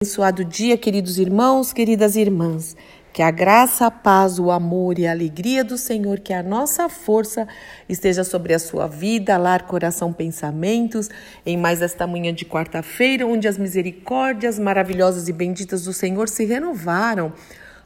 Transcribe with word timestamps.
Abençoado 0.00 0.44
dia, 0.44 0.78
queridos 0.78 1.18
irmãos, 1.18 1.72
queridas 1.72 2.14
irmãs. 2.14 2.76
Que 3.12 3.20
a 3.20 3.32
graça, 3.32 3.86
a 3.86 3.90
paz, 3.90 4.38
o 4.38 4.48
amor 4.48 4.96
e 4.96 5.08
a 5.08 5.10
alegria 5.10 5.64
do 5.64 5.76
Senhor, 5.76 6.20
que 6.20 6.32
a 6.32 6.40
nossa 6.40 6.88
força 6.88 7.48
esteja 7.88 8.22
sobre 8.22 8.54
a 8.54 8.60
sua 8.60 8.86
vida, 8.86 9.36
lar, 9.36 9.66
coração, 9.66 10.12
pensamentos, 10.12 11.10
em 11.44 11.56
mais 11.56 11.82
esta 11.82 12.06
manhã 12.06 12.32
de 12.32 12.44
quarta-feira, 12.44 13.26
onde 13.26 13.48
as 13.48 13.58
misericórdias 13.58 14.56
maravilhosas 14.56 15.28
e 15.28 15.32
benditas 15.32 15.82
do 15.82 15.92
Senhor 15.92 16.28
se 16.28 16.44
renovaram 16.44 17.32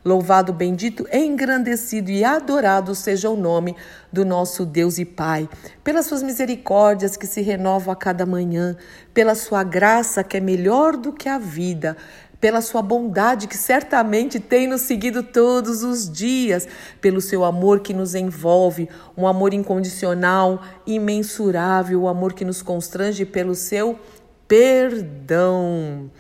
Louvado, 0.05 0.53
bendito, 0.53 1.07
engrandecido 1.13 2.11
e 2.11 2.25
adorado 2.25 2.93
seja 2.93 3.31
o 3.31 3.37
nome 3.37 3.77
do 4.13 4.25
nosso 4.25 4.67
Deus 4.67 4.99
e 4.99 5.05
Pai, 5.05 5.49
pelas 5.85 6.07
suas 6.07 6.25
misericórdias 6.25 7.17
que 7.17 7.25
se 7.27 7.41
renovam 7.41 7.93
a 7.93 7.97
cada 7.97 8.27
manhã, 8.27 8.77
pela 9.15 9.37
sua 9.37 9.63
graça 9.63 10.25
que 10.25 10.37
é 10.37 10.41
melhor 10.41 10.97
do 10.97 11.13
que 11.13 11.29
a 11.29 11.39
vida, 11.39 11.97
pela 12.41 12.61
sua 12.61 12.83
bondade 12.83 13.47
que 13.47 13.57
certamente 13.57 14.41
tem 14.41 14.67
nos 14.67 14.81
seguido 14.81 15.23
todos 15.23 15.85
os 15.85 16.11
dias, 16.11 16.67
pelo 17.01 17.21
seu 17.21 17.45
amor 17.45 17.79
que 17.79 17.95
nos 17.95 18.17
envolve, 18.17 18.89
um 19.17 19.29
amor 19.29 19.55
incondicional, 19.55 20.61
imensurável, 20.85 22.01
o 22.01 22.05
um 22.05 22.09
amor 22.09 22.33
que 22.33 22.45
nos 22.45 22.61
constrange 22.61 23.25
pelo 23.25 23.55
seu 23.55 23.97
perdão. 24.49 26.11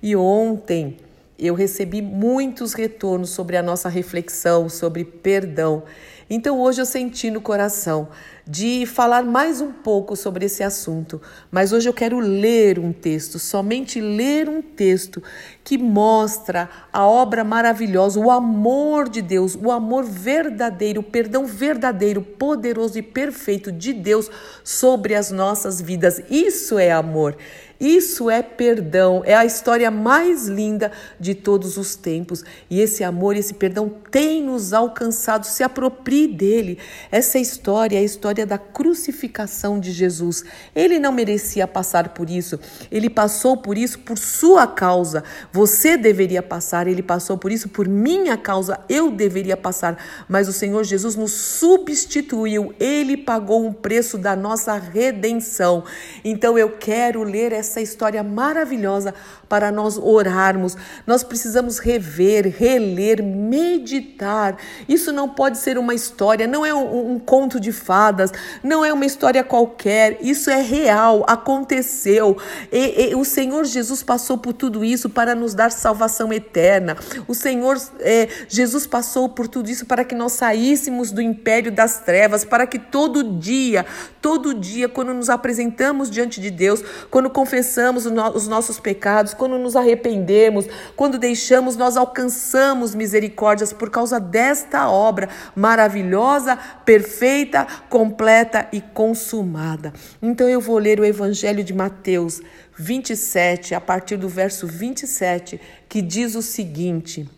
E 0.00 0.14
ontem, 0.14 0.98
eu 1.46 1.54
recebi 1.54 2.00
muitos 2.00 2.72
retornos 2.72 3.30
sobre 3.30 3.56
a 3.56 3.62
nossa 3.62 3.88
reflexão 3.88 4.68
sobre 4.68 5.04
perdão. 5.04 5.82
Então 6.30 6.58
hoje 6.60 6.80
eu 6.80 6.86
senti 6.86 7.30
no 7.30 7.40
coração 7.40 8.08
de 8.46 8.86
falar 8.86 9.22
mais 9.22 9.60
um 9.60 9.70
pouco 9.70 10.16
sobre 10.16 10.46
esse 10.46 10.62
assunto, 10.62 11.20
mas 11.50 11.72
hoje 11.72 11.88
eu 11.88 11.92
quero 11.92 12.18
ler 12.18 12.78
um 12.78 12.92
texto, 12.92 13.38
somente 13.38 14.00
ler 14.00 14.48
um 14.48 14.62
texto 14.62 15.22
que 15.62 15.76
mostra 15.76 16.70
a 16.92 17.06
obra 17.06 17.44
maravilhosa, 17.44 18.18
o 18.18 18.30
amor 18.30 19.08
de 19.08 19.20
Deus, 19.20 19.54
o 19.54 19.70
amor 19.70 20.04
verdadeiro, 20.04 21.00
o 21.00 21.04
perdão 21.04 21.44
verdadeiro, 21.44 22.22
poderoso 22.22 22.98
e 22.98 23.02
perfeito 23.02 23.70
de 23.70 23.92
Deus 23.92 24.30
sobre 24.64 25.14
as 25.14 25.30
nossas 25.30 25.80
vidas. 25.80 26.22
Isso 26.30 26.78
é 26.78 26.90
amor. 26.90 27.36
Isso 27.82 28.30
é 28.30 28.44
perdão, 28.44 29.22
é 29.24 29.34
a 29.34 29.44
história 29.44 29.90
mais 29.90 30.46
linda 30.46 30.92
de 31.18 31.34
todos 31.34 31.76
os 31.76 31.96
tempos. 31.96 32.44
E 32.70 32.80
esse 32.80 33.02
amor, 33.02 33.34
esse 33.34 33.54
perdão 33.54 33.92
tem 34.08 34.40
nos 34.40 34.72
alcançado, 34.72 35.44
se 35.44 35.64
aproprie 35.64 36.28
dele. 36.28 36.78
Essa 37.10 37.40
história 37.40 37.96
é 37.96 37.98
a 37.98 38.04
história 38.04 38.46
da 38.46 38.56
crucificação 38.56 39.80
de 39.80 39.90
Jesus. 39.90 40.44
Ele 40.76 41.00
não 41.00 41.10
merecia 41.10 41.66
passar 41.66 42.10
por 42.10 42.30
isso, 42.30 42.56
ele 42.88 43.10
passou 43.10 43.56
por 43.56 43.76
isso 43.76 43.98
por 43.98 44.16
sua 44.16 44.64
causa. 44.64 45.24
Você 45.52 45.96
deveria 45.96 46.40
passar, 46.40 46.86
ele 46.86 47.02
passou 47.02 47.36
por 47.36 47.50
isso 47.50 47.68
por 47.68 47.88
minha 47.88 48.36
causa, 48.36 48.78
eu 48.88 49.10
deveria 49.10 49.56
passar. 49.56 49.98
Mas 50.28 50.46
o 50.46 50.52
Senhor 50.52 50.84
Jesus 50.84 51.16
nos 51.16 51.32
substituiu, 51.32 52.72
ele 52.78 53.16
pagou 53.16 53.66
um 53.66 53.72
preço 53.72 54.16
da 54.16 54.36
nossa 54.36 54.76
redenção. 54.76 55.82
Então 56.24 56.56
eu 56.56 56.70
quero 56.78 57.24
ler 57.24 57.50
essa 57.50 57.71
essa 57.72 57.80
história 57.80 58.22
maravilhosa 58.22 59.14
para 59.48 59.72
nós 59.72 59.96
orarmos. 59.96 60.76
Nós 61.06 61.22
precisamos 61.22 61.78
rever, 61.78 62.54
reler, 62.56 63.22
meditar. 63.22 64.56
Isso 64.88 65.10
não 65.12 65.28
pode 65.28 65.58
ser 65.58 65.78
uma 65.78 65.94
história, 65.94 66.46
não 66.46 66.64
é 66.64 66.74
um, 66.74 67.12
um 67.12 67.18
conto 67.18 67.58
de 67.58 67.72
fadas, 67.72 68.30
não 68.62 68.84
é 68.84 68.92
uma 68.92 69.06
história 69.06 69.42
qualquer. 69.42 70.18
Isso 70.20 70.50
é 70.50 70.60
real, 70.60 71.24
aconteceu. 71.26 72.36
E, 72.70 73.10
e, 73.10 73.14
o 73.14 73.24
Senhor 73.24 73.64
Jesus 73.64 74.02
passou 74.02 74.36
por 74.36 74.52
tudo 74.52 74.84
isso 74.84 75.08
para 75.08 75.34
nos 75.34 75.54
dar 75.54 75.70
salvação 75.70 76.32
eterna. 76.32 76.96
O 77.26 77.34
Senhor 77.34 77.80
é, 78.00 78.28
Jesus 78.48 78.86
passou 78.86 79.28
por 79.28 79.48
tudo 79.48 79.70
isso 79.70 79.86
para 79.86 80.04
que 80.04 80.14
nós 80.14 80.32
saíssemos 80.32 81.10
do 81.10 81.22
império 81.22 81.72
das 81.72 82.00
trevas, 82.00 82.44
para 82.44 82.66
que 82.66 82.78
todo 82.78 83.22
dia, 83.38 83.86
todo 84.20 84.52
dia, 84.52 84.88
quando 84.88 85.14
nos 85.14 85.30
apresentamos 85.30 86.10
diante 86.10 86.40
de 86.40 86.50
Deus, 86.50 86.82
quando 87.10 87.30
confessamos 87.30 87.51
confessamos 87.52 88.06
os 88.06 88.48
nossos 88.48 88.80
pecados, 88.80 89.34
quando 89.34 89.58
nos 89.58 89.76
arrependemos, 89.76 90.66
quando 90.96 91.18
deixamos, 91.18 91.76
nós 91.76 91.98
alcançamos 91.98 92.94
misericórdias 92.94 93.74
por 93.74 93.90
causa 93.90 94.18
desta 94.18 94.88
obra 94.88 95.28
maravilhosa, 95.54 96.56
perfeita, 96.86 97.66
completa 97.90 98.66
e 98.72 98.80
consumada. 98.80 99.92
Então 100.22 100.48
eu 100.48 100.62
vou 100.62 100.78
ler 100.78 100.98
o 100.98 101.04
Evangelho 101.04 101.62
de 101.62 101.74
Mateus 101.74 102.40
27, 102.78 103.74
a 103.74 103.80
partir 103.82 104.16
do 104.16 104.30
verso 104.30 104.66
27, 104.66 105.60
que 105.90 106.00
diz 106.00 106.34
o 106.34 106.40
seguinte. 106.40 107.28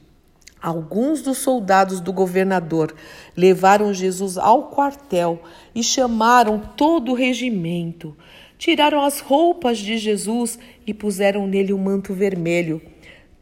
Alguns 0.62 1.22
dos 1.22 1.38
soldados 1.38 2.00
do 2.00 2.12
governador 2.12 2.94
levaram 3.36 3.92
Jesus 3.92 4.38
ao 4.38 4.68
quartel 4.68 5.42
e 5.74 5.82
chamaram 5.82 6.58
todo 6.58 7.10
o 7.10 7.14
regimento. 7.14 8.16
Tiraram 8.58 9.02
as 9.02 9.20
roupas 9.20 9.78
de 9.78 9.98
Jesus 9.98 10.58
e 10.86 10.94
puseram 10.94 11.46
nele 11.46 11.72
um 11.72 11.78
manto 11.78 12.14
vermelho. 12.14 12.80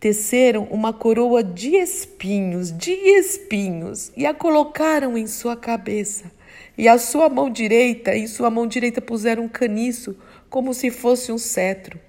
Teceram 0.01 0.65
uma 0.71 0.93
coroa 0.93 1.45
de 1.45 1.77
espinhos, 1.77 2.77
de 2.77 2.91
espinhos, 2.91 4.11
e 4.17 4.27
a 4.27 4.35
colocaram 4.35 5.17
em 5.17 5.27
sua 5.27 5.57
cabeça. 5.57 6.33
E 6.77 6.89
a 6.89 6.99
sua 6.99 7.29
mão 7.29 7.49
direita, 7.49 8.17
em 8.17 8.27
sua 8.27 8.51
mão 8.51 8.67
direita 8.67 9.01
puseram 9.01 9.45
um 9.45 9.49
caniço, 9.49 10.17
como 10.51 10.75
se 10.75 10.91
fosse 10.91 11.31
um 11.31 11.39
cetro. 11.39 12.01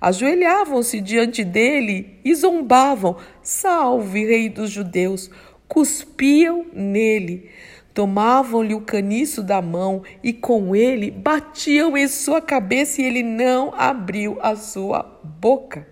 Ajoelhavam-se 0.00 1.00
diante 1.00 1.44
dele 1.44 2.18
e 2.24 2.34
zombavam: 2.34 3.16
Salve, 3.42 4.24
Rei 4.24 4.48
dos 4.48 4.70
Judeus! 4.70 5.30
Cuspiam 5.66 6.66
nele. 6.72 7.48
Tomavam-lhe 7.94 8.74
o 8.74 8.80
caniço 8.80 9.42
da 9.42 9.60
mão 9.60 10.02
e 10.22 10.32
com 10.32 10.74
ele 10.74 11.10
batiam 11.10 11.96
em 11.96 12.08
sua 12.08 12.40
cabeça 12.40 13.02
e 13.02 13.04
ele 13.04 13.22
não 13.22 13.72
abriu 13.74 14.38
a 14.40 14.56
sua 14.56 15.02
boca. 15.22 15.86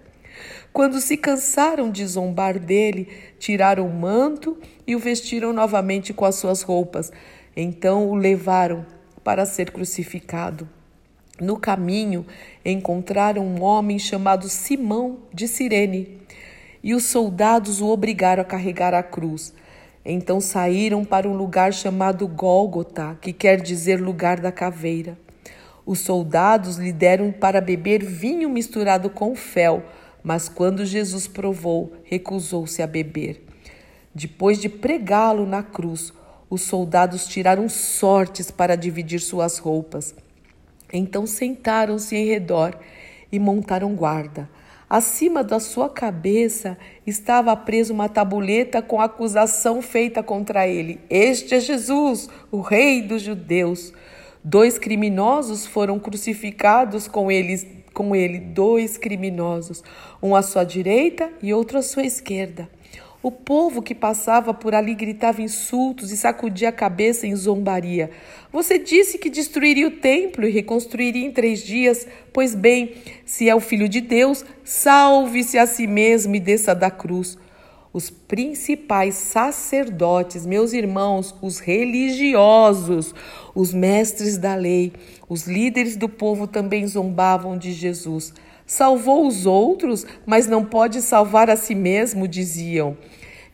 Quando 0.72 1.00
se 1.00 1.16
cansaram 1.16 1.90
de 1.90 2.06
zombar 2.06 2.58
dele, 2.58 3.08
tiraram 3.38 3.86
o 3.86 3.92
manto 3.92 4.56
e 4.86 4.94
o 4.94 4.98
vestiram 4.98 5.52
novamente 5.52 6.12
com 6.12 6.24
as 6.24 6.36
suas 6.36 6.62
roupas. 6.62 7.12
Então 7.56 8.08
o 8.08 8.14
levaram 8.14 8.86
para 9.22 9.44
ser 9.44 9.70
crucificado. 9.70 10.68
No 11.40 11.58
caminho 11.58 12.24
encontraram 12.64 13.44
um 13.44 13.62
homem 13.62 13.98
chamado 13.98 14.48
Simão 14.48 15.18
de 15.32 15.48
Cirene, 15.48 16.18
e 16.82 16.94
os 16.94 17.04
soldados 17.04 17.80
o 17.80 17.88
obrigaram 17.88 18.42
a 18.42 18.44
carregar 18.44 18.94
a 18.94 19.02
cruz. 19.02 19.52
Então 20.04 20.40
saíram 20.40 21.04
para 21.04 21.28
um 21.28 21.36
lugar 21.36 21.72
chamado 21.72 22.26
Gólgota, 22.26 23.18
que 23.20 23.32
quer 23.32 23.60
dizer 23.60 24.00
lugar 24.00 24.40
da 24.40 24.50
caveira. 24.50 25.18
Os 25.84 26.00
soldados 26.00 26.76
lhe 26.76 26.92
deram 26.92 27.32
para 27.32 27.60
beber 27.60 28.04
vinho 28.04 28.48
misturado 28.48 29.10
com 29.10 29.34
fel, 29.34 29.82
mas 30.22 30.48
quando 30.48 30.84
Jesus 30.84 31.26
provou, 31.26 31.92
recusou-se 32.04 32.82
a 32.82 32.86
beber. 32.86 33.44
Depois 34.14 34.60
de 34.60 34.68
pregá-lo 34.68 35.46
na 35.46 35.62
cruz, 35.62 36.12
os 36.48 36.62
soldados 36.62 37.26
tiraram 37.26 37.68
sortes 37.68 38.50
para 38.50 38.76
dividir 38.76 39.20
suas 39.20 39.58
roupas. 39.58 40.14
Então 40.92 41.26
sentaram-se 41.26 42.16
em 42.16 42.26
redor 42.26 42.78
e 43.30 43.38
montaram 43.38 43.94
guarda. 43.94 44.48
Acima 44.90 45.44
da 45.44 45.60
sua 45.60 45.88
cabeça 45.88 46.76
estava 47.06 47.54
presa 47.54 47.92
uma 47.92 48.08
tabuleta 48.08 48.82
com 48.82 49.00
acusação 49.00 49.80
feita 49.80 50.20
contra 50.20 50.66
ele: 50.66 50.98
Este 51.08 51.54
é 51.54 51.60
Jesus, 51.60 52.28
o 52.50 52.60
Rei 52.60 53.00
dos 53.00 53.22
Judeus. 53.22 53.92
Dois 54.42 54.80
criminosos 54.80 55.64
foram 55.64 55.96
crucificados 56.00 57.06
com 57.06 57.30
eles, 57.30 57.64
com 57.94 58.16
ele, 58.16 58.40
dois 58.40 58.98
criminosos, 58.98 59.84
um 60.20 60.34
à 60.34 60.42
sua 60.42 60.64
direita 60.64 61.30
e 61.40 61.54
outro 61.54 61.78
à 61.78 61.82
sua 61.82 62.02
esquerda. 62.02 62.68
O 63.22 63.30
povo 63.30 63.82
que 63.82 63.94
passava 63.94 64.54
por 64.54 64.74
ali 64.74 64.94
gritava 64.94 65.42
insultos 65.42 66.10
e 66.10 66.16
sacudia 66.16 66.70
a 66.70 66.72
cabeça 66.72 67.26
em 67.26 67.36
zombaria. 67.36 68.10
Você 68.50 68.78
disse 68.78 69.18
que 69.18 69.28
destruiria 69.28 69.88
o 69.88 69.90
templo 69.90 70.48
e 70.48 70.50
reconstruiria 70.50 71.26
em 71.26 71.30
três 71.30 71.62
dias. 71.62 72.06
Pois 72.32 72.54
bem, 72.54 72.94
se 73.26 73.46
é 73.46 73.54
o 73.54 73.60
filho 73.60 73.90
de 73.90 74.00
Deus, 74.00 74.42
salve-se 74.64 75.58
a 75.58 75.66
si 75.66 75.86
mesmo 75.86 76.34
e 76.34 76.40
desça 76.40 76.74
da 76.74 76.90
cruz. 76.90 77.36
Os 77.92 78.08
principais 78.08 79.16
sacerdotes, 79.16 80.46
meus 80.46 80.72
irmãos, 80.72 81.34
os 81.42 81.58
religiosos, 81.58 83.14
os 83.54 83.74
mestres 83.74 84.38
da 84.38 84.54
lei, 84.54 84.92
os 85.28 85.46
líderes 85.46 85.94
do 85.94 86.08
povo 86.08 86.46
também 86.46 86.86
zombavam 86.86 87.58
de 87.58 87.72
Jesus. 87.72 88.32
Salvou 88.70 89.26
os 89.26 89.46
outros, 89.46 90.06
mas 90.24 90.46
não 90.46 90.64
pode 90.64 91.02
salvar 91.02 91.50
a 91.50 91.56
si 91.56 91.74
mesmo, 91.74 92.28
diziam. 92.28 92.96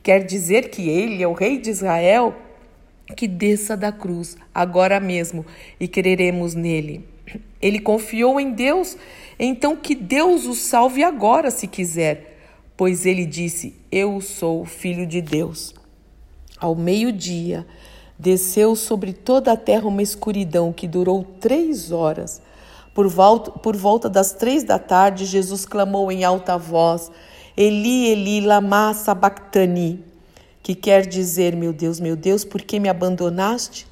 Quer 0.03 0.23
dizer 0.23 0.69
que 0.69 0.91
ele 0.91 1.23
é 1.23 1.27
o 1.27 1.33
rei 1.33 1.57
de 1.57 1.71
Israel? 1.71 2.37
Que 3.17 3.27
desça 3.27 3.79
da 3.79 3.91
cruz 3.91 4.37
agora 4.55 5.01
mesmo 5.01 5.47
e 5.81 5.89
creremos 5.89 6.55
nele. 6.55 7.09
Ele 7.63 7.79
confiou 7.79 8.39
em 8.39 8.51
Deus, 8.51 8.95
então 9.39 9.75
que 9.75 9.95
Deus 9.95 10.45
o 10.45 10.53
salve 10.53 11.03
agora, 11.03 11.51
se 11.51 11.67
quiser. 11.67 12.37
pois 12.77 13.07
ele 13.07 13.25
disse: 13.25 13.75
Eu 13.91 14.21
sou 14.21 14.67
filho 14.67 15.07
de 15.07 15.23
Deus. 15.23 15.75
Ao 16.61 16.75
meio-dia, 16.75 17.67
desceu 18.19 18.77
sobre 18.77 19.15
toda 19.15 19.53
a 19.53 19.57
terra 19.57 19.89
uma 19.89 20.03
escuridão 20.03 20.75
que 20.75 20.87
durou 20.87 21.25
três 21.25 21.91
horas. 21.91 22.43
Por 22.97 23.09
volta, 23.09 23.51
por 23.51 23.77
volta 23.77 24.09
das 24.09 24.33
três 24.33 24.65
da 24.65 24.79
tarde, 24.79 25.27
Jesus 25.27 25.67
clamou 25.67 26.11
em 26.11 26.25
alta 26.25 26.57
voz: 26.57 27.11
Eli, 27.55 28.07
Eli, 28.07 28.41
lama 28.41 28.95
sabachthani, 28.95 30.03
que 30.63 30.75
quer 30.75 31.07
dizer: 31.07 31.55
Meu 31.55 31.75
Deus, 31.75 32.01
meu 32.01 32.17
Deus, 32.17 32.43
por 32.43 32.63
que 32.63 32.81
me 32.81 32.89
abandonaste? 32.89 33.87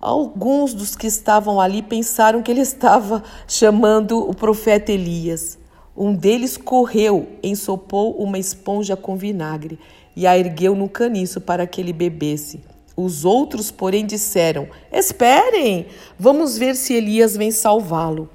Alguns 0.00 0.74
dos 0.74 0.94
que 0.94 1.08
estavam 1.08 1.60
ali 1.60 1.82
pensaram 1.82 2.40
que 2.40 2.52
ele 2.52 2.60
estava 2.60 3.20
chamando 3.48 4.16
o 4.20 4.32
profeta 4.32 4.92
Elias. 4.92 5.58
Um 5.96 6.14
deles 6.14 6.56
correu, 6.56 7.30
ensopou 7.42 8.12
uma 8.22 8.38
esponja 8.38 8.96
com 8.96 9.16
vinagre 9.16 9.76
e 10.14 10.24
a 10.24 10.38
ergueu 10.38 10.76
no 10.76 10.88
caniço 10.88 11.40
para 11.40 11.66
que 11.66 11.80
ele 11.80 11.92
bebesse. 11.92 12.60
Os 12.96 13.24
outros, 13.24 13.70
porém, 13.70 14.06
disseram: 14.06 14.68
Esperem, 14.92 15.86
vamos 16.18 16.56
ver 16.56 16.76
se 16.76 16.94
Elias 16.94 17.36
vem 17.36 17.50
salvá-lo. 17.50 18.30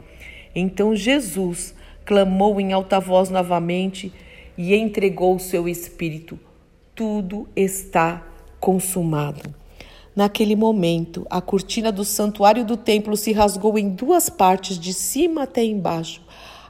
Então 0.53 0.95
Jesus 0.95 1.73
clamou 2.05 2.59
em 2.59 2.73
alta 2.73 2.99
voz 2.99 3.29
novamente 3.29 4.11
e 4.57 4.75
entregou 4.75 5.35
o 5.35 5.39
seu 5.39 5.69
espírito. 5.69 6.39
Tudo 6.93 7.47
está 7.55 8.27
consumado. 8.59 9.53
Naquele 10.15 10.55
momento, 10.55 11.25
a 11.29 11.39
cortina 11.39 11.91
do 11.91 12.03
santuário 12.03 12.65
do 12.65 12.75
templo 12.75 13.15
se 13.15 13.31
rasgou 13.31 13.77
em 13.77 13.89
duas 13.89 14.29
partes, 14.29 14.77
de 14.77 14.93
cima 14.93 15.43
até 15.43 15.63
embaixo. 15.63 16.21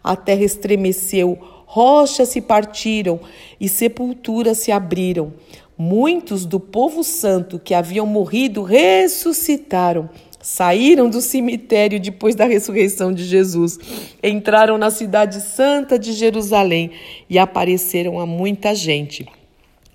A 0.03 0.15
terra 0.15 0.43
estremeceu, 0.43 1.37
rochas 1.65 2.29
se 2.29 2.41
partiram 2.41 3.19
e 3.59 3.67
sepulturas 3.67 4.59
se 4.59 4.71
abriram. 4.71 5.33
Muitos 5.81 6.45
do 6.45 6.59
povo 6.59 7.05
santo 7.05 7.57
que 7.57 7.73
haviam 7.73 8.05
morrido 8.05 8.63
ressuscitaram. 8.63 10.09
Saíram 10.41 11.09
do 11.09 11.21
cemitério 11.21 11.97
depois 12.01 12.35
da 12.35 12.43
ressurreição 12.43 13.13
de 13.13 13.23
Jesus, 13.23 13.79
entraram 14.21 14.77
na 14.77 14.91
cidade 14.91 15.39
santa 15.39 15.97
de 15.97 16.11
Jerusalém 16.11 16.91
e 17.29 17.39
apareceram 17.39 18.19
a 18.19 18.25
muita 18.25 18.75
gente. 18.75 19.25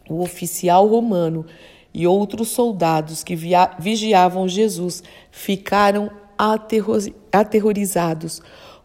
O 0.09 0.23
oficial 0.23 0.87
romano 0.87 1.45
e 1.93 2.07
outros 2.07 2.49
soldados 2.49 3.23
que 3.23 3.37
vigiavam 3.79 4.49
Jesus 4.49 5.03
ficaram 5.31 6.11
aterrorizados 7.31 8.41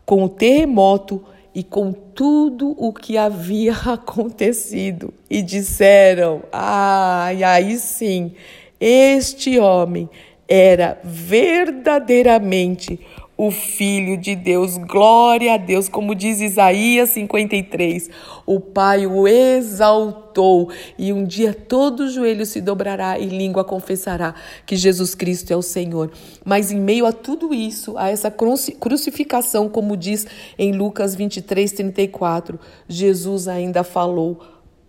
com 0.06 0.26
o 0.26 0.30
terremoto 0.30 1.24
e 1.60 1.64
com 1.64 1.92
tudo 1.92 2.74
o 2.78 2.94
que 2.94 3.18
havia 3.18 3.74
acontecido 3.86 5.14
e 5.30 5.42
disseram: 5.42 6.42
ah, 6.54 7.26
aí 7.26 7.78
sim, 7.78 8.32
este 8.80 9.60
homem 9.60 10.10
era 10.48 10.98
verdadeiramente 11.04 12.98
o 13.40 13.52
Filho 13.52 14.18
de 14.18 14.36
Deus. 14.36 14.76
Glória 14.76 15.54
a 15.54 15.58
Deus, 15.58 15.88
como 15.88 16.14
diz 16.14 16.42
Isaías 16.42 17.12
53. 17.12 18.10
O 18.46 18.60
Pai 18.60 19.08
o 19.08 19.26
exaltou 19.26 20.70
e 20.98 21.14
um 21.14 21.24
dia 21.24 21.54
todo 21.54 22.10
joelho 22.10 22.46
se 22.46 22.60
dobrará 22.60 23.18
e 23.18 23.28
língua 23.28 23.64
confessará 23.64 24.36
que 24.66 24.76
Jesus 24.76 25.16
Cristo 25.16 25.54
é 25.54 25.56
o 25.56 25.62
Senhor. 25.62 26.12
Mas 26.44 26.70
em 26.70 26.82
meio 26.82 27.06
a 27.06 27.14
tudo 27.14 27.54
isso, 27.54 27.98
a 27.98 28.10
essa 28.10 28.30
crucificação, 28.30 29.70
como 29.70 29.96
diz 29.96 30.28
em 30.58 30.74
Lucas 30.74 31.16
23, 31.16 31.72
34, 31.72 32.60
Jesus 32.90 33.48
ainda 33.48 33.86
falou: 33.86 34.38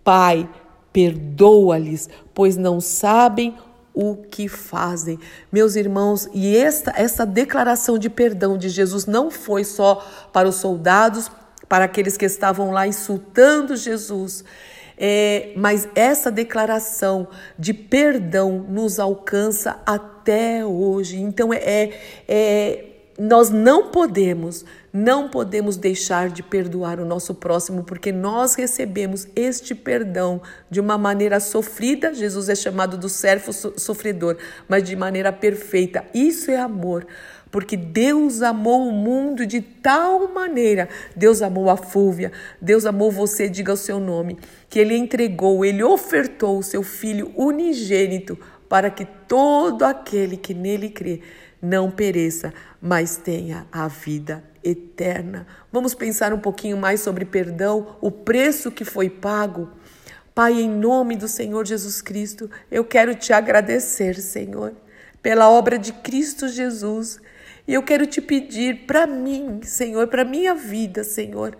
Pai, 0.03 0.49
perdoa-lhes, 0.91 2.09
pois 2.33 2.57
não 2.57 2.81
sabem 2.81 3.51
o 3.51 3.70
o 3.93 4.15
que 4.15 4.47
fazem. 4.47 5.19
Meus 5.51 5.75
irmãos, 5.75 6.29
e 6.33 6.55
esta, 6.55 6.93
essa 6.95 7.25
declaração 7.25 7.97
de 7.97 8.09
perdão 8.09 8.57
de 8.57 8.69
Jesus 8.69 9.05
não 9.05 9.29
foi 9.29 9.63
só 9.63 10.05
para 10.31 10.47
os 10.47 10.55
soldados, 10.55 11.29
para 11.67 11.85
aqueles 11.85 12.17
que 12.17 12.25
estavam 12.25 12.71
lá 12.71 12.87
insultando 12.87 13.75
Jesus. 13.75 14.43
É, 14.97 15.53
mas 15.55 15.87
essa 15.95 16.29
declaração 16.31 17.27
de 17.57 17.73
perdão 17.73 18.65
nos 18.69 18.99
alcança 18.99 19.79
até 19.85 20.65
hoje. 20.65 21.19
Então, 21.19 21.53
é, 21.53 21.57
é, 21.57 21.93
é 22.27 22.85
nós 23.17 23.49
não 23.49 23.89
podemos 23.91 24.65
não 24.93 25.29
podemos 25.29 25.77
deixar 25.77 26.29
de 26.29 26.43
perdoar 26.43 26.99
o 26.99 27.05
nosso 27.05 27.33
próximo, 27.33 27.83
porque 27.83 28.11
nós 28.11 28.55
recebemos 28.55 29.27
este 29.35 29.73
perdão 29.73 30.41
de 30.69 30.79
uma 30.79 30.97
maneira 30.97 31.39
sofrida. 31.39 32.13
Jesus 32.13 32.49
é 32.49 32.55
chamado 32.55 32.97
do 32.97 33.07
servo 33.07 33.53
sofredor, 33.53 34.37
mas 34.67 34.83
de 34.83 34.95
maneira 34.95 35.31
perfeita. 35.31 36.03
Isso 36.13 36.51
é 36.51 36.57
amor 36.57 37.05
porque 37.51 37.75
Deus 37.75 38.41
amou 38.41 38.87
o 38.87 38.93
mundo 38.93 39.45
de 39.45 39.59
tal 39.59 40.33
maneira. 40.33 40.87
Deus 41.15 41.41
amou 41.41 41.69
a 41.69 41.75
Fúvia, 41.75 42.31
Deus 42.61 42.85
amou 42.85 43.11
você, 43.11 43.49
diga 43.49 43.73
o 43.73 43.77
seu 43.77 43.99
nome, 43.99 44.39
que 44.69 44.79
ele 44.79 44.95
entregou, 44.95 45.65
ele 45.65 45.83
ofertou 45.83 46.57
o 46.57 46.63
seu 46.63 46.81
filho 46.81 47.31
unigênito 47.35 48.39
para 48.69 48.89
que 48.89 49.05
todo 49.27 49.83
aquele 49.83 50.37
que 50.37 50.53
nele 50.53 50.89
crê 50.89 51.19
não 51.61 51.91
pereça, 51.91 52.53
mas 52.81 53.17
tenha 53.17 53.67
a 53.71 53.87
vida 53.87 54.43
eterna. 54.63 55.45
Vamos 55.71 55.93
pensar 55.93 56.33
um 56.33 56.39
pouquinho 56.39 56.77
mais 56.77 57.01
sobre 57.01 57.25
perdão, 57.25 57.97
o 58.01 58.09
preço 58.09 58.71
que 58.71 58.83
foi 58.83 59.09
pago. 59.09 59.69
Pai, 60.33 60.53
em 60.53 60.69
nome 60.69 61.15
do 61.15 61.27
Senhor 61.27 61.65
Jesus 61.65 62.01
Cristo, 62.01 62.49
eu 62.71 62.85
quero 62.85 63.13
te 63.13 63.33
agradecer, 63.33 64.15
Senhor, 64.15 64.73
pela 65.21 65.49
obra 65.49 65.77
de 65.77 65.91
Cristo 65.93 66.47
Jesus. 66.47 67.19
E 67.67 67.73
eu 67.73 67.83
quero 67.83 68.07
te 68.07 68.21
pedir 68.21 68.85
para 68.87 69.05
mim, 69.05 69.59
Senhor, 69.63 70.07
para 70.07 70.25
minha 70.25 70.55
vida, 70.55 71.03
Senhor, 71.03 71.55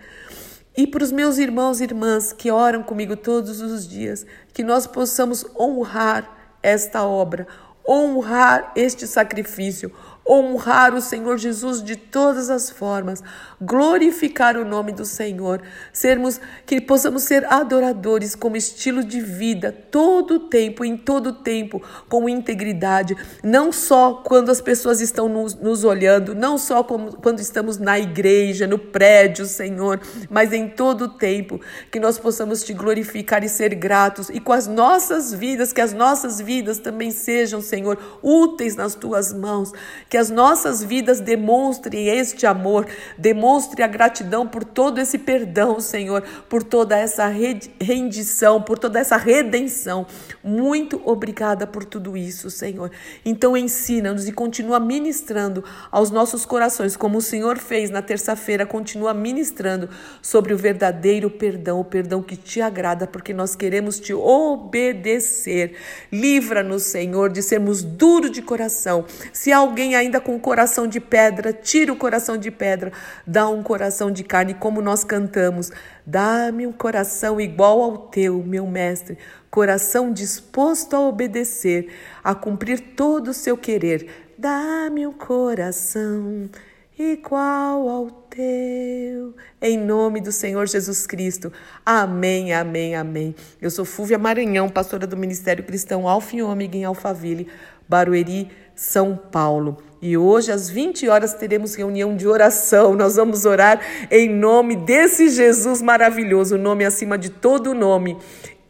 e 0.76 0.88
para 0.88 1.04
os 1.04 1.12
meus 1.12 1.38
irmãos 1.38 1.80
e 1.80 1.84
irmãs 1.84 2.34
que 2.34 2.50
oram 2.50 2.82
comigo 2.82 3.16
todos 3.16 3.62
os 3.62 3.88
dias, 3.88 4.26
que 4.54 4.64
nós 4.64 4.88
possamos 4.88 5.46
honrar 5.60 6.58
esta 6.64 7.06
obra, 7.06 7.46
honrar 7.86 8.72
este 8.76 9.08
sacrifício, 9.08 9.92
honrar 10.32 10.96
o 10.96 11.02
Senhor 11.02 11.38
Jesus 11.38 11.84
de 11.84 11.98
todas 11.98 12.50
as 12.50 12.70
formas, 12.70 13.22
glorificar 13.60 14.56
o 14.56 14.64
nome 14.64 14.94
do 14.94 15.04
Senhor, 15.04 15.62
sermos 15.92 16.40
que 16.66 16.80
possamos 16.80 17.24
ser 17.24 17.46
adoradores 17.52 18.34
como 18.34 18.56
estilo 18.56 19.04
de 19.04 19.20
vida 19.20 19.76
todo 19.92 20.40
tempo, 20.48 20.86
em 20.86 20.96
todo 20.96 21.34
tempo, 21.34 21.82
com 22.08 22.30
integridade, 22.30 23.18
não 23.44 23.74
só 23.74 24.22
quando 24.26 24.50
as 24.50 24.62
pessoas 24.62 25.02
estão 25.02 25.28
nos, 25.28 25.54
nos 25.56 25.84
olhando, 25.84 26.34
não 26.34 26.58
só 26.58 26.82
como, 26.82 27.18
quando 27.18 27.42
estamos 27.42 27.78
na 27.78 28.00
igreja, 28.00 28.66
no 28.66 28.80
prédio, 28.80 29.46
Senhor, 29.46 30.00
mas 30.30 30.54
em 30.54 30.70
todo 30.70 31.10
tempo, 31.10 31.60
que 31.92 32.00
nós 32.00 32.18
possamos 32.18 32.64
te 32.64 32.74
glorificar 32.74 33.44
e 33.44 33.50
ser 33.50 33.76
gratos 33.76 34.30
e 34.30 34.40
com 34.40 34.54
as 34.54 34.66
nossas 34.66 35.34
vidas, 35.34 35.74
que 35.74 35.82
as 35.82 35.92
nossas 35.92 36.40
vidas 36.40 36.78
também 36.78 37.12
sejam, 37.12 37.62
Senhor, 37.62 37.98
úteis 38.22 38.78
nas 38.78 38.96
tuas 38.96 39.34
mãos, 39.34 39.74
que 40.10 40.21
as 40.22 40.30
nossas 40.30 40.84
vidas 40.84 41.20
demonstrem 41.20 42.08
este 42.08 42.46
amor, 42.46 42.88
demonstre 43.18 43.84
a 43.84 43.88
gratidão 43.88 44.48
por 44.48 44.64
todo 44.64 45.00
esse 45.00 45.18
perdão, 45.18 45.80
Senhor, 45.80 46.24
por 46.48 46.64
toda 46.64 46.98
essa 46.98 47.28
rendição, 47.28 48.62
por 48.62 48.78
toda 48.78 49.00
essa 49.00 49.18
redenção. 49.18 50.06
Muito 50.44 51.02
obrigada 51.04 51.66
por 51.66 51.84
tudo 51.84 52.16
isso, 52.16 52.50
Senhor. 52.50 52.92
Então 53.26 53.58
ensina-nos 53.58 54.28
e 54.28 54.32
continua 54.32 54.80
ministrando 54.80 55.64
aos 55.92 56.12
nossos 56.12 56.46
corações, 56.46 56.96
como 56.96 57.18
o 57.18 57.22
Senhor 57.22 57.58
fez 57.58 57.90
na 57.90 58.02
terça-feira, 58.02 58.66
continua 58.66 59.14
ministrando 59.14 59.90
sobre 60.22 60.54
o 60.54 60.58
verdadeiro 60.58 61.30
perdão, 61.30 61.80
o 61.80 61.86
perdão 61.86 62.22
que 62.22 62.38
te 62.38 62.62
agrada, 62.62 63.08
porque 63.08 63.34
nós 63.34 63.56
queremos 63.56 64.00
te 64.00 64.14
obedecer. 64.14 65.76
Livra-nos, 66.12 66.84
Senhor, 66.84 67.32
de 67.32 67.42
sermos 67.42 67.82
duros 67.82 68.32
de 68.32 68.42
coração. 68.42 69.06
Se 69.34 69.52
alguém 69.52 69.96
ainda 70.02 70.20
com 70.20 70.40
coração 70.40 70.88
de 70.88 71.00
pedra, 71.00 71.54
tira 71.54 71.94
o 71.94 71.96
coração 71.96 72.38
de 72.38 72.52
pedra, 72.52 72.92
dá 73.26 73.48
um 73.48 73.64
coração 73.64 74.12
de 74.12 74.24
carne, 74.24 74.54
como 74.54 74.82
nós 74.82 75.04
cantamos. 75.04 75.72
Dá-me 76.06 76.68
um 76.68 76.72
coração 76.72 77.40
igual 77.40 77.82
ao 77.82 77.98
teu, 77.98 78.44
meu 78.44 78.68
mestre, 78.68 79.18
coração 79.50 80.12
disposto 80.12 80.96
a 80.96 81.00
obedecer, 81.00 81.94
a 82.24 82.36
cumprir 82.36 82.96
todo 82.96 83.30
o 83.30 83.34
seu 83.34 83.56
querer. 83.56 84.08
Dá-me 84.38 85.06
um 85.06 85.14
coração 85.14 86.50
igual 86.98 87.88
ao 87.88 88.21
teu. 88.32 89.36
Em 89.62 89.78
nome 89.78 90.22
do 90.22 90.32
Senhor 90.32 90.66
Jesus 90.66 91.06
Cristo. 91.06 91.52
Amém, 91.86 92.54
amém, 92.54 92.96
amém. 92.96 93.36
Eu 93.62 93.70
sou 93.70 93.84
Fúvia 93.84 94.18
Maranhão, 94.18 94.70
pastora 94.70 95.06
do 95.06 95.18
Ministério 95.18 95.64
Cristão 95.66 96.08
Alfa 96.08 96.38
e 96.38 96.42
Ômega 96.42 96.78
em 96.78 96.86
Alphaville, 96.86 97.48
Barueri, 97.88 98.50
São 98.74 99.18
Paulo. 99.18 99.78
E 100.02 100.18
hoje, 100.18 100.52
às 100.52 100.70
20 100.70 101.10
horas, 101.10 101.34
teremos 101.34 101.76
reunião 101.76 102.16
de 102.16 102.26
oração. 102.26 102.96
Nós 102.96 103.18
vamos 103.18 103.46
orar 103.46 103.82
em 104.10 104.30
nome 104.30 104.78
desse 104.78 105.30
Jesus 105.30 105.82
maravilhoso, 105.82 106.56
o 106.56 106.58
nome 106.58 106.86
acima 106.86 107.18
de 107.18 107.30
todo 107.30 107.74
nome. 107.74 108.18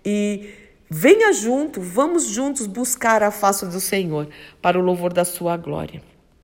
E 0.04 0.50
venha 0.90 1.32
junto, 1.32 1.80
vamos 1.80 2.26
juntos 2.26 2.66
buscar 2.66 3.22
a 3.22 3.30
face 3.30 3.66
do 3.68 3.80
Senhor 3.80 4.28
para 4.60 4.78
o 4.78 4.82
louvor 4.82 5.14
da 5.14 5.24
sua 5.24 5.56
glória. 5.56 6.11